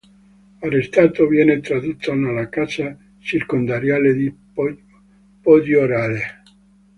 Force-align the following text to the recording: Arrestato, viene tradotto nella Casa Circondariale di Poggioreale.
Arrestato, 0.63 1.27
viene 1.27 1.59
tradotto 1.59 2.11
nella 2.15 2.49
Casa 2.49 2.97
Circondariale 3.19 4.15
di 4.15 4.35
Poggioreale. 5.43 6.41